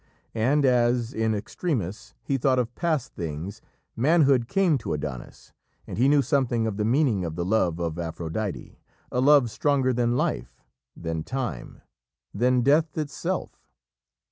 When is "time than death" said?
11.21-12.97